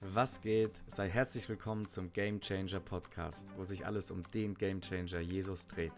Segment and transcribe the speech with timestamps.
[0.00, 0.84] Was geht?
[0.86, 5.66] Sei herzlich willkommen zum Game Changer Podcast, wo sich alles um den Game Changer Jesus
[5.66, 5.92] dreht.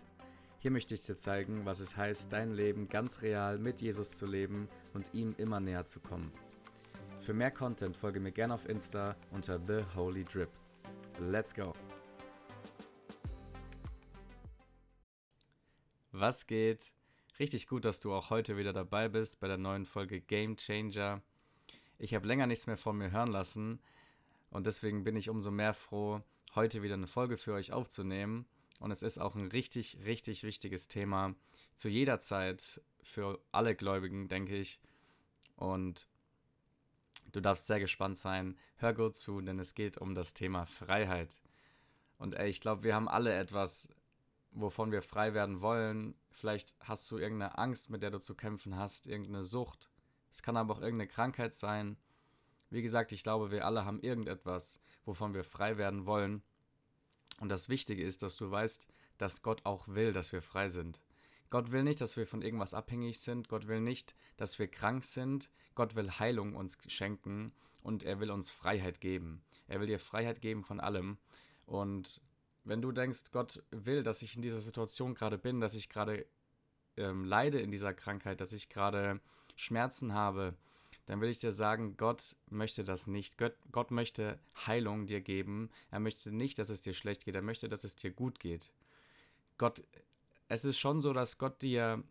[0.58, 4.24] Hier möchte ich dir zeigen, was es heißt, dein Leben ganz real mit Jesus zu
[4.24, 6.32] leben und ihm immer näher zu kommen.
[7.18, 10.50] Für mehr Content folge mir gerne auf Insta unter The Holy Drip.
[11.18, 11.74] Let's go!
[16.10, 16.94] Was geht?
[17.38, 21.20] Richtig gut, dass du auch heute wieder dabei bist bei der neuen Folge Game Changer.
[22.02, 23.78] Ich habe länger nichts mehr von mir hören lassen
[24.48, 26.22] und deswegen bin ich umso mehr froh,
[26.54, 28.46] heute wieder eine Folge für euch aufzunehmen.
[28.80, 31.34] Und es ist auch ein richtig, richtig wichtiges Thema
[31.76, 34.80] zu jeder Zeit für alle Gläubigen, denke ich.
[35.56, 36.08] Und
[37.32, 38.56] du darfst sehr gespannt sein.
[38.76, 41.42] Hör gut zu, denn es geht um das Thema Freiheit.
[42.16, 43.90] Und ey, ich glaube, wir haben alle etwas,
[44.52, 46.14] wovon wir frei werden wollen.
[46.30, 49.89] Vielleicht hast du irgendeine Angst, mit der du zu kämpfen hast, irgendeine Sucht,
[50.30, 51.96] es kann aber auch irgendeine Krankheit sein.
[52.70, 56.42] Wie gesagt, ich glaube, wir alle haben irgendetwas, wovon wir frei werden wollen.
[57.40, 58.86] Und das Wichtige ist, dass du weißt,
[59.18, 61.00] dass Gott auch will, dass wir frei sind.
[61.50, 63.48] Gott will nicht, dass wir von irgendwas abhängig sind.
[63.48, 65.50] Gott will nicht, dass wir krank sind.
[65.74, 67.52] Gott will Heilung uns schenken
[67.82, 69.42] und er will uns Freiheit geben.
[69.66, 71.18] Er will dir Freiheit geben von allem.
[71.66, 72.22] Und
[72.64, 76.26] wenn du denkst, Gott will, dass ich in dieser Situation gerade bin, dass ich gerade
[76.96, 79.20] ähm, leide in dieser Krankheit, dass ich gerade
[79.60, 80.54] Schmerzen habe,
[81.06, 83.36] dann will ich dir sagen, Gott möchte das nicht.
[83.36, 85.70] Gott, Gott möchte Heilung dir geben.
[85.90, 87.34] Er möchte nicht, dass es dir schlecht geht.
[87.34, 88.72] Er möchte, dass es dir gut geht.
[89.58, 89.82] Gott,
[90.48, 92.02] es ist schon so, dass Gott dir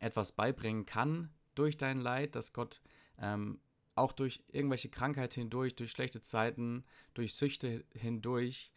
[0.00, 2.80] etwas beibringen kann durch dein Leid, dass Gott
[3.18, 3.60] ähm,
[3.94, 8.72] auch durch irgendwelche Krankheit hindurch, durch schlechte Zeiten, durch Süchte hindurch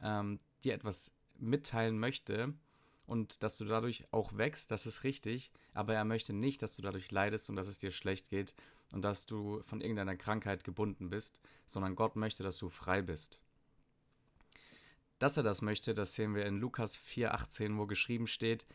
[0.00, 2.54] ähm, dir etwas mitteilen möchte
[3.06, 6.82] und dass du dadurch auch wächst, das ist richtig, aber er möchte nicht, dass du
[6.82, 8.54] dadurch leidest und dass es dir schlecht geht
[8.92, 13.40] und dass du von irgendeiner Krankheit gebunden bist, sondern Gott möchte, dass du frei bist.
[15.18, 18.66] Dass er das möchte, das sehen wir in Lukas 4,18, wo geschrieben steht,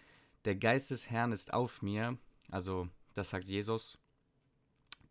[0.46, 2.18] der Geist des Herrn ist auf mir,
[2.50, 4.00] also das sagt Jesus,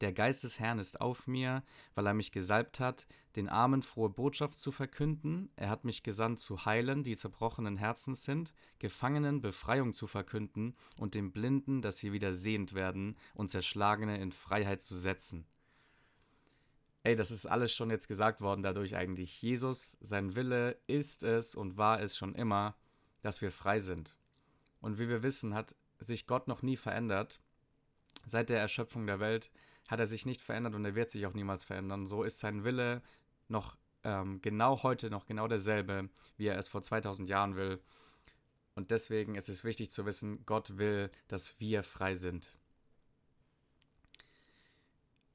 [0.01, 1.63] der Geist des Herrn ist auf mir,
[1.95, 5.51] weil er mich gesalbt hat, den Armen frohe Botschaft zu verkünden.
[5.57, 11.15] Er hat mich gesandt zu heilen, die zerbrochenen Herzens sind, Gefangenen Befreiung zu verkünden und
[11.15, 15.47] den Blinden, dass sie wieder sehend werden und Zerschlagene in Freiheit zu setzen.
[17.03, 19.41] Ey, das ist alles schon jetzt gesagt worden dadurch eigentlich.
[19.41, 22.75] Jesus, sein Wille ist es und war es schon immer,
[23.23, 24.17] dass wir frei sind.
[24.81, 27.41] Und wie wir wissen, hat sich Gott noch nie verändert.
[28.25, 29.53] Seit der Erschöpfung der Welt
[29.89, 32.07] hat er sich nicht verändert und er wird sich auch niemals verändern.
[32.07, 33.03] So ist sein Wille
[33.49, 37.81] noch ähm, genau heute noch genau derselbe, wie er es vor 2000 Jahren will.
[38.75, 42.53] Und deswegen ist es wichtig zu wissen, Gott will, dass wir frei sind.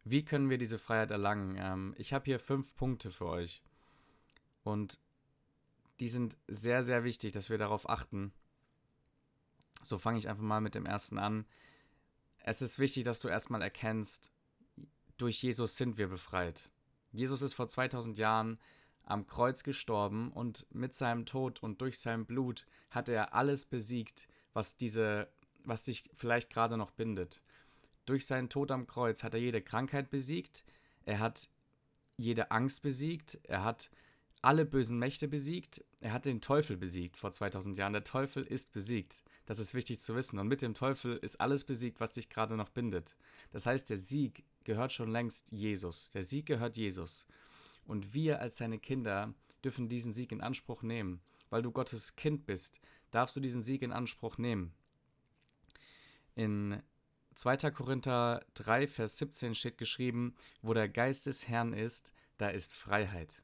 [0.03, 1.57] Wie können wir diese Freiheit erlangen?
[1.59, 3.61] Ähm, ich habe hier fünf Punkte für euch.
[4.63, 5.00] Und
[6.00, 8.31] die sind sehr, sehr wichtig, dass wir darauf achten.
[9.84, 11.45] So fange ich einfach mal mit dem ersten an.
[12.44, 14.31] Es ist wichtig, dass du erstmal erkennst,
[15.21, 16.69] durch Jesus sind wir befreit.
[17.11, 18.57] Jesus ist vor 2000 Jahren
[19.03, 24.27] am Kreuz gestorben und mit seinem Tod und durch sein Blut hat er alles besiegt,
[24.53, 25.27] was diese,
[25.63, 27.41] was dich vielleicht gerade noch bindet.
[28.05, 30.63] Durch seinen Tod am Kreuz hat er jede Krankheit besiegt,
[31.05, 31.49] er hat
[32.17, 33.91] jede Angst besiegt, er hat
[34.41, 35.83] alle bösen Mächte besiegt.
[35.99, 37.93] Er hat den Teufel besiegt vor 2000 Jahren.
[37.93, 39.23] Der Teufel ist besiegt.
[39.45, 40.39] Das ist wichtig zu wissen.
[40.39, 43.15] Und mit dem Teufel ist alles besiegt, was dich gerade noch bindet.
[43.51, 46.09] Das heißt, der Sieg gehört schon längst Jesus.
[46.11, 47.27] Der Sieg gehört Jesus.
[47.85, 49.33] Und wir als seine Kinder
[49.63, 51.22] dürfen diesen Sieg in Anspruch nehmen.
[51.49, 52.79] Weil du Gottes Kind bist,
[53.11, 54.73] darfst du diesen Sieg in Anspruch nehmen.
[56.35, 56.81] In
[57.35, 57.72] 2.
[57.72, 63.43] Korinther 3, Vers 17 steht geschrieben, wo der Geist des Herrn ist, da ist Freiheit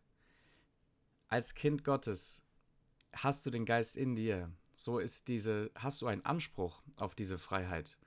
[1.28, 2.42] als Kind Gottes
[3.14, 4.52] hast du den Geist in dir.
[4.74, 7.98] So ist diese, hast du einen Anspruch auf diese Freiheit.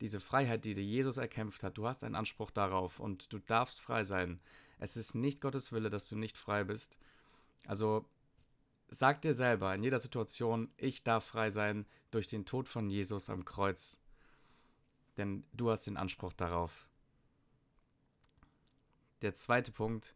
[0.00, 3.80] Diese Freiheit, die dir Jesus erkämpft hat, du hast einen Anspruch darauf und du darfst
[3.80, 4.40] frei sein.
[4.78, 6.98] Es ist nicht Gottes Wille, dass du nicht frei bist.
[7.66, 8.06] Also
[8.88, 13.30] sag dir selber in jeder Situation, ich darf frei sein durch den Tod von Jesus
[13.30, 13.98] am Kreuz.
[15.16, 16.88] Denn du hast den Anspruch darauf.
[19.22, 20.14] Der zweite Punkt,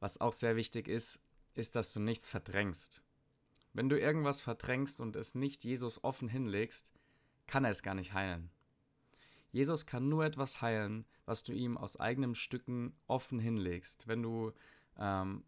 [0.00, 1.20] was auch sehr wichtig ist,
[1.54, 3.02] ist, dass du nichts verdrängst.
[3.74, 6.92] Wenn du irgendwas verdrängst und es nicht Jesus offen hinlegst,
[7.46, 8.50] kann er es gar nicht heilen.
[9.54, 14.08] Jesus kann nur etwas heilen, was du ihm aus eigenen Stücken offen hinlegst.
[14.08, 14.50] Wenn du,
[14.98, 15.44] ähm,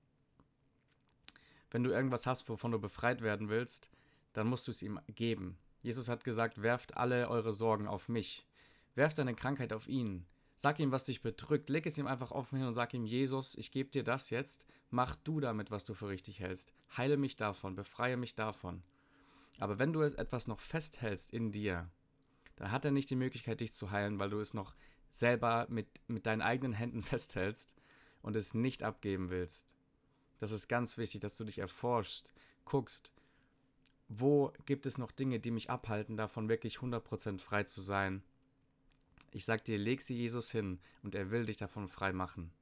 [1.72, 3.90] wenn du irgendwas hast, wovon du befreit werden willst,
[4.32, 5.58] dann musst du es ihm geben.
[5.80, 8.46] Jesus hat gesagt, werft alle eure Sorgen auf mich.
[8.94, 10.24] Werft deine Krankheit auf ihn.
[10.56, 11.68] Sag ihm, was dich bedrückt.
[11.68, 14.68] Leg es ihm einfach offen hin und sag ihm, Jesus, ich gebe dir das jetzt.
[14.88, 16.72] Mach du damit, was du für richtig hältst.
[16.96, 18.84] Heile mich davon, befreie mich davon.
[19.58, 21.90] Aber wenn du es etwas noch festhältst in dir,
[22.56, 24.74] dann hat er nicht die Möglichkeit, dich zu heilen, weil du es noch
[25.10, 27.74] selber mit, mit deinen eigenen Händen festhältst
[28.22, 29.74] und es nicht abgeben willst.
[30.38, 32.32] Das ist ganz wichtig, dass du dich erforschst,
[32.64, 33.12] guckst,
[34.08, 38.22] wo gibt es noch Dinge, die mich abhalten, davon wirklich 100% frei zu sein
[39.36, 42.52] ich sag dir, leg sie Jesus hin und er will dich davon frei machen.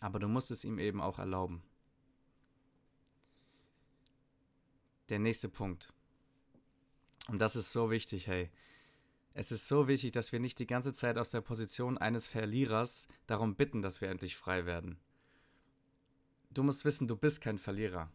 [0.00, 1.62] Aber du musst es ihm eben auch erlauben.
[5.08, 5.92] Der nächste Punkt.
[7.28, 8.50] Und das ist so wichtig, hey.
[9.32, 13.08] Es ist so wichtig, dass wir nicht die ganze Zeit aus der Position eines Verlierers
[13.26, 14.98] darum bitten, dass wir endlich frei werden.
[16.50, 18.10] Du musst wissen, du bist kein Verlierer.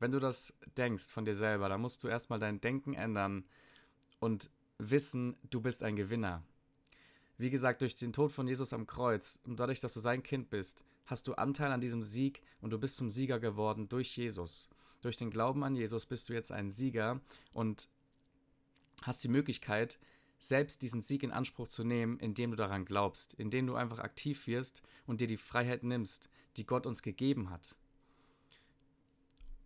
[0.00, 3.46] Wenn du das denkst von dir selber, dann musst du erstmal dein Denken ändern
[4.18, 6.42] und wissen, du bist ein Gewinner.
[7.38, 10.50] Wie gesagt, durch den Tod von Jesus am Kreuz und dadurch, dass du sein Kind
[10.50, 14.68] bist, hast du Anteil an diesem Sieg und du bist zum Sieger geworden durch Jesus.
[15.00, 17.20] Durch den Glauben an Jesus bist du jetzt ein Sieger
[17.54, 17.88] und
[19.02, 19.98] hast die Möglichkeit,
[20.38, 24.46] selbst diesen Sieg in Anspruch zu nehmen, indem du daran glaubst, indem du einfach aktiv
[24.46, 27.76] wirst und dir die Freiheit nimmst, die Gott uns gegeben hat.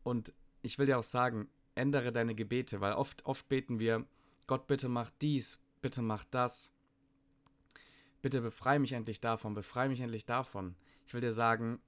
[0.03, 4.05] Und ich will dir auch sagen, ändere deine Gebete, weil oft, oft beten wir,
[4.47, 6.73] Gott, bitte mach dies, bitte mach das.
[8.21, 10.75] Bitte befreie mich endlich davon, befreie mich endlich davon.
[11.07, 11.81] Ich will dir sagen,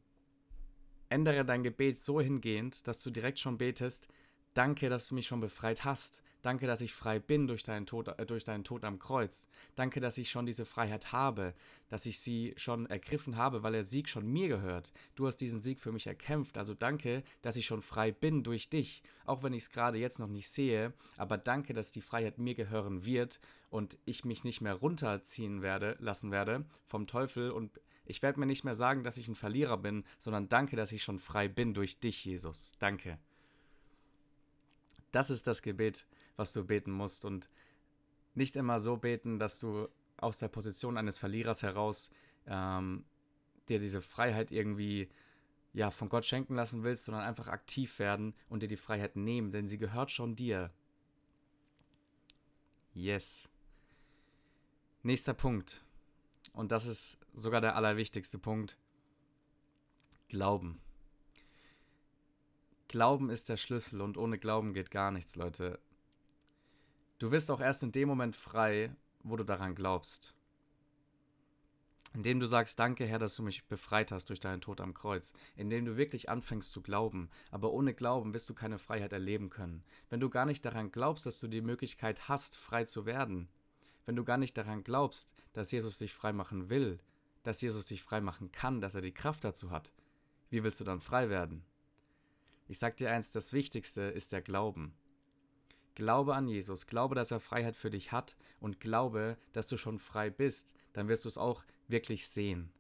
[1.09, 4.09] ändere dein Gebet so hingehend, dass du direkt schon betest,
[4.57, 6.23] danke, dass du mich schon befreit hast.
[6.43, 9.49] Danke, dass ich frei bin durch deinen, Tod, äh, durch deinen Tod am Kreuz.
[9.75, 11.55] Danke, dass ich schon diese Freiheit habe,
[11.89, 14.93] dass ich sie schon ergriffen habe, weil der Sieg schon mir gehört.
[15.17, 16.57] Du hast diesen Sieg für mich erkämpft.
[16.57, 19.03] Also danke, dass ich schon frei bin durch dich.
[19.25, 20.93] Auch wenn ich es gerade jetzt noch nicht sehe.
[21.17, 25.97] Aber danke, dass die Freiheit mir gehören wird und ich mich nicht mehr runterziehen werde,
[25.99, 29.79] lassen werde vom Teufel und ich werde mir nicht mehr sagen, dass ich ein Verlierer
[29.79, 32.73] bin, sondern danke, dass ich schon frei bin durch dich, Jesus.
[32.79, 33.19] Danke.
[35.17, 37.49] Das ist das Gebet, was du beten musst und
[38.35, 42.11] nicht immer so beten, dass du aus der Position eines Verlierers heraus
[42.47, 43.03] ähm,
[43.71, 45.09] dir diese Freiheit irgendwie
[45.73, 49.51] ja von Gott schenken lassen willst, sondern einfach aktiv werden und dir die Freiheit nehmen,
[49.51, 50.71] denn sie gehört schon dir.
[52.93, 53.49] Yes.
[55.03, 55.83] Nächster Punkt.
[56.53, 58.77] Und das ist sogar der allerwichtigste Punkt.
[60.29, 60.79] Glauben.
[62.89, 65.79] Glauben ist der Schlüssel und ohne Glauben geht gar nichts, Leute.
[67.19, 70.35] Du wirst auch erst in dem Moment frei, wo du daran glaubst.
[72.15, 75.35] Indem du sagst, danke Herr, dass du mich befreit hast durch deinen Tod am Kreuz.
[75.57, 77.29] Indem du wirklich anfängst zu glauben.
[77.51, 79.85] Aber ohne Glauben wirst du keine Freiheit erleben können.
[80.09, 83.49] Wenn du gar nicht daran glaubst, dass du die Möglichkeit hast, frei zu werden.
[84.07, 87.01] Wenn du gar nicht daran glaubst, dass Jesus dich frei machen will,
[87.43, 89.93] dass Jesus dich frei machen kann, dass er die Kraft dazu hat.
[90.49, 91.65] Wie willst du dann frei werden?
[92.69, 94.95] Ich sag dir eins, das Wichtigste ist der Glauben.
[95.95, 99.99] Glaube an Jesus, glaube, dass er Freiheit für dich hat und glaube, dass du schon
[99.99, 102.71] frei bist, dann wirst du es auch wirklich sehen.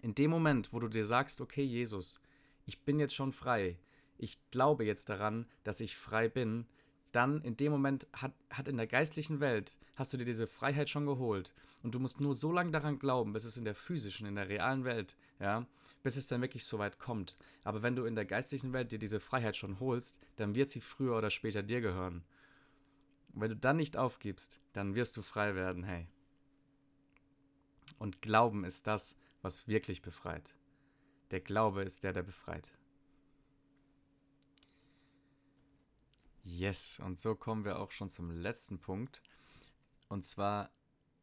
[0.00, 2.22] In dem Moment, wo du dir sagst, okay Jesus,
[2.66, 3.78] ich bin jetzt schon frei,
[4.16, 6.66] ich glaube jetzt daran, dass ich frei bin,
[7.12, 10.88] dann in dem Moment hat, hat in der geistlichen Welt, hast du dir diese Freiheit
[10.88, 11.52] schon geholt.
[11.82, 14.48] Und du musst nur so lange daran glauben, bis es in der physischen, in der
[14.48, 15.66] realen Welt, ja,
[16.02, 17.36] bis es dann wirklich so weit kommt.
[17.64, 20.80] Aber wenn du in der geistlichen Welt dir diese Freiheit schon holst, dann wird sie
[20.80, 22.24] früher oder später dir gehören.
[23.34, 26.08] Wenn du dann nicht aufgibst, dann wirst du frei werden, hey.
[27.98, 30.54] Und Glauben ist das, was wirklich befreit.
[31.30, 32.72] Der Glaube ist der, der befreit.
[36.50, 39.22] Yes, und so kommen wir auch schon zum letzten Punkt.
[40.08, 40.70] Und zwar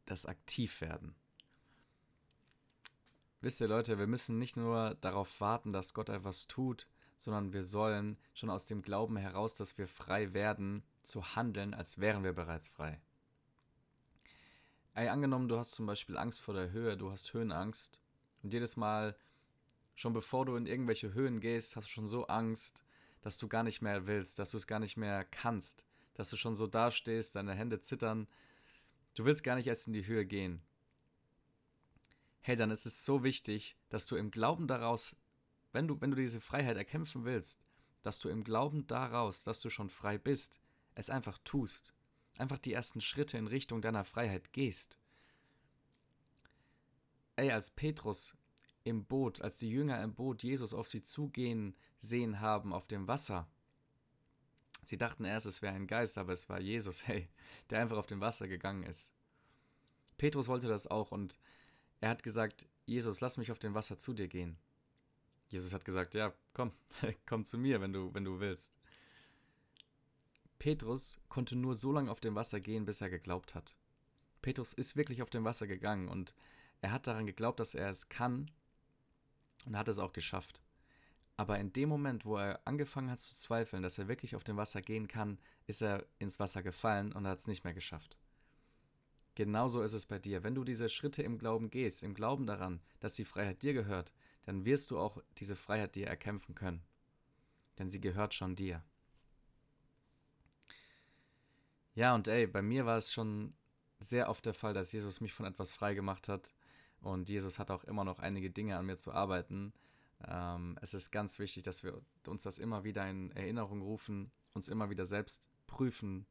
[0.05, 1.15] das Aktivwerden.
[3.41, 7.63] Wisst ihr Leute, wir müssen nicht nur darauf warten, dass Gott etwas tut, sondern wir
[7.63, 12.33] sollen schon aus dem Glauben heraus, dass wir frei werden, zu handeln, als wären wir
[12.33, 13.01] bereits frei.
[14.93, 17.99] Ey, angenommen, du hast zum Beispiel Angst vor der Höhe, du hast Höhenangst
[18.43, 19.17] und jedes Mal,
[19.95, 22.85] schon bevor du in irgendwelche Höhen gehst, hast du schon so Angst,
[23.25, 26.37] dass du gar nicht mehr willst, dass du es gar nicht mehr kannst, dass du
[26.37, 28.27] schon so dastehst, deine Hände zittern,
[29.15, 30.61] du willst gar nicht erst in die Höhe gehen.
[32.41, 35.15] Hey, dann ist es so wichtig, dass du im Glauben daraus,
[35.71, 37.65] wenn du, wenn du diese Freiheit erkämpfen willst,
[38.03, 40.59] dass du im Glauben daraus, dass du schon frei bist,
[40.93, 41.95] es einfach tust.
[42.37, 44.99] Einfach die ersten Schritte in Richtung deiner Freiheit gehst.
[47.37, 48.37] Ey, als Petrus
[48.85, 53.07] im Boot, als die Jünger im Boot Jesus auf sie zugehen sehen haben auf dem
[53.07, 53.49] Wasser.
[54.83, 57.27] Sie dachten erst, es wäre ein Geist, aber es war Jesus, hey,
[57.69, 59.11] der einfach auf dem Wasser gegangen ist.
[60.17, 61.39] Petrus wollte das auch und
[61.99, 64.57] er hat gesagt, Jesus, lass mich auf dem Wasser zu dir gehen.
[65.49, 66.71] Jesus hat gesagt, ja, komm,
[67.25, 68.79] komm zu mir, wenn du, wenn du willst.
[70.59, 73.75] Petrus konnte nur so lange auf dem Wasser gehen, bis er geglaubt hat.
[74.43, 76.35] Petrus ist wirklich auf dem Wasser gegangen und
[76.81, 78.45] er hat daran geglaubt, dass er es kann
[79.65, 80.61] und hat es auch geschafft.
[81.37, 84.57] Aber in dem Moment, wo er angefangen hat zu zweifeln, dass er wirklich auf dem
[84.57, 88.17] Wasser gehen kann, ist er ins Wasser gefallen und hat es nicht mehr geschafft.
[89.35, 90.43] Genauso ist es bei dir.
[90.43, 94.13] Wenn du diese Schritte im Glauben gehst, im Glauben daran, dass die Freiheit dir gehört,
[94.45, 96.81] dann wirst du auch diese Freiheit dir erkämpfen können.
[97.77, 98.81] Denn sie gehört schon dir.
[101.95, 103.49] Ja, und ey, bei mir war es schon
[103.99, 106.53] sehr oft der Fall, dass Jesus mich von etwas frei gemacht hat.
[107.05, 109.73] Und Jesus hat auch immer noch einige Dinge an mir zu arbeiten.
[110.27, 114.67] Ähm, es ist ganz wichtig, dass wir uns das immer wieder in Erinnerung rufen, uns
[114.67, 116.25] immer wieder selbst prüfen,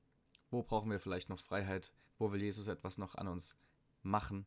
[0.51, 3.57] wo brauchen wir vielleicht noch Freiheit, wo will Jesus etwas noch an uns
[4.03, 4.47] machen.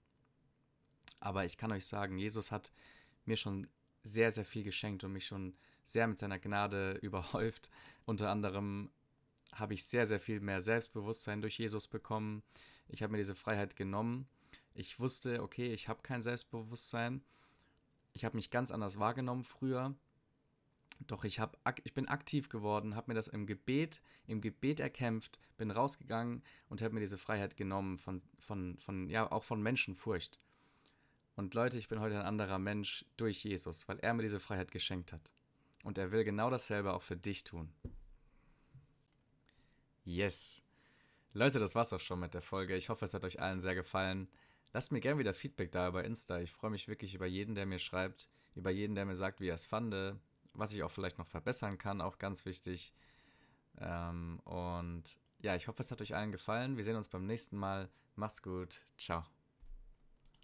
[1.22, 2.74] Aber ich kann euch sagen, Jesus hat
[3.24, 3.66] mir schon
[4.04, 5.56] sehr, sehr viel geschenkt und mich schon
[5.86, 7.70] sehr mit seiner Gnade überhäuft.
[8.04, 8.92] Unter anderem
[9.54, 12.44] habe ich sehr, sehr viel mehr Selbstbewusstsein durch Jesus bekommen.
[12.90, 14.28] Ich habe mir diese Freiheit genommen.
[14.78, 17.24] Ich wusste, okay, ich habe kein Selbstbewusstsein.
[18.14, 19.96] Ich habe mich ganz anders wahrgenommen früher.
[21.00, 25.40] Doch ich, hab, ich bin aktiv geworden, habe mir das im Gebet, im Gebet erkämpft,
[25.58, 30.40] bin rausgegangen und habe mir diese Freiheit genommen von, von, von, ja, auch von Menschenfurcht.
[31.36, 34.72] Und Leute, ich bin heute ein anderer Mensch durch Jesus, weil er mir diese Freiheit
[34.72, 35.32] geschenkt hat.
[35.84, 37.74] Und er will genau dasselbe auch für dich tun.
[40.04, 40.62] Yes.
[41.34, 42.76] Leute, das war's auch schon mit der Folge.
[42.76, 44.28] Ich hoffe, es hat euch allen sehr gefallen.
[44.74, 46.40] Lasst mir gerne wieder Feedback da über Insta.
[46.40, 49.48] Ich freue mich wirklich über jeden, der mir schreibt, über jeden, der mir sagt, wie
[49.48, 49.96] er es fand,
[50.54, 52.94] was ich auch vielleicht noch verbessern kann, auch ganz wichtig.
[53.80, 56.78] Ähm, und ja, ich hoffe, es hat euch allen gefallen.
[56.78, 57.90] Wir sehen uns beim nächsten Mal.
[58.16, 58.84] Macht's gut.
[58.98, 59.24] Ciao.